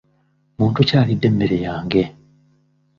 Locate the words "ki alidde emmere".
0.87-1.57